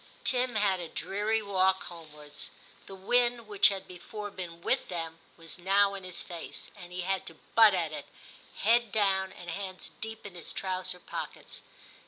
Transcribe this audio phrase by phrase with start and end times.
[0.23, 2.49] Tim had a dreary walk homewards;
[2.87, 7.01] the wind, which had before been with them, was now in his face, and he
[7.01, 8.07] had to butt at it,
[8.63, 11.61] head down, and hands deep in his trouser pockets.